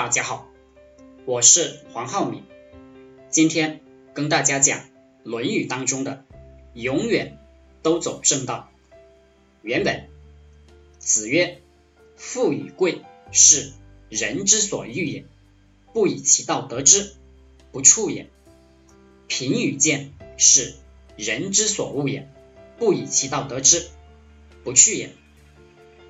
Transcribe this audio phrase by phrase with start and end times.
[0.00, 0.48] 大家好，
[1.26, 2.42] 我是黄浩敏，
[3.28, 3.82] 今天
[4.14, 4.78] 跟大家讲
[5.24, 6.24] 《论语》当中的
[6.72, 7.36] “永远
[7.82, 8.70] 都走正道”。
[9.60, 10.08] 原本，
[10.98, 11.60] 子曰
[12.16, 13.74] ：“富与贵，是
[14.08, 15.26] 人之所欲也，
[15.92, 17.12] 不以其道得之，
[17.70, 18.24] 不处也；
[19.28, 20.76] 贫与贱，是
[21.18, 22.26] 人之所恶也，
[22.78, 23.90] 不以其道得之，
[24.64, 25.10] 不去也。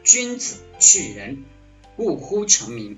[0.04, 1.42] 君子去仁，
[1.96, 2.96] 勿乎成名。”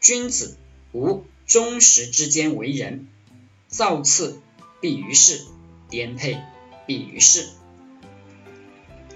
[0.00, 0.56] 君子
[0.92, 3.08] 无忠实之间为人，
[3.66, 4.40] 造次
[4.80, 5.44] 必于世，
[5.90, 6.38] 颠沛
[6.86, 7.48] 必于世。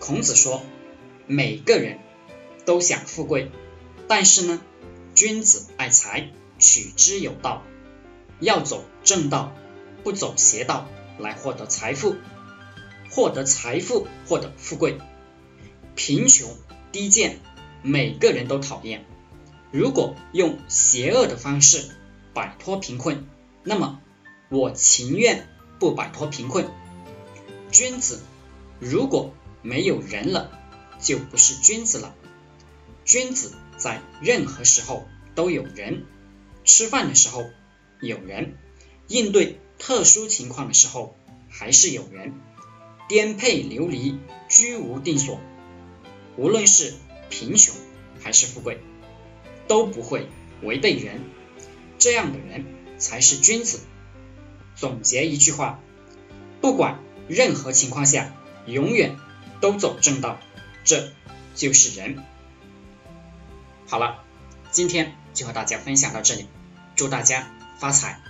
[0.00, 0.62] 孔子说，
[1.28, 2.00] 每个人
[2.64, 3.52] 都想富贵，
[4.08, 4.60] 但是呢，
[5.14, 7.62] 君子爱财，取之有道，
[8.41, 9.55] 要走正道，
[10.02, 12.16] 不走邪道来获得财富，
[13.08, 14.98] 获得财富，获得富贵。
[15.94, 16.56] 贫穷
[16.91, 17.38] 低贱，
[17.83, 19.05] 每个人都讨厌。
[19.72, 21.90] 如果用邪恶的方式
[22.34, 23.27] 摆脱贫困，
[23.64, 24.00] 那么
[24.50, 26.70] 我情愿不摆脱贫困。
[27.70, 28.20] 君子
[28.78, 29.32] 如果
[29.62, 30.50] 没有人了，
[31.00, 32.14] 就不是君子了。
[33.06, 36.04] 君子在任何时候都有人，
[36.64, 37.47] 吃饭的时候
[38.00, 38.58] 有人，
[39.08, 41.16] 应对特殊情况的时候
[41.48, 42.34] 还是有人。
[43.08, 45.41] 颠沛流离，居无定所，
[46.36, 46.92] 无论是
[47.30, 47.75] 贫穷
[48.22, 48.80] 还是富贵。
[49.68, 50.28] 都不会
[50.62, 51.20] 违背人，
[51.98, 52.64] 这样的人
[52.98, 53.80] 才是君子。
[54.74, 55.80] 总结一句话，
[56.60, 58.34] 不管任何情况下，
[58.66, 59.16] 永远
[59.60, 60.38] 都走正道，
[60.84, 61.12] 这
[61.54, 62.22] 就是人。
[63.86, 64.24] 好了，
[64.70, 66.47] 今天就和大家分享到这里，
[66.97, 68.20] 祝大家发财。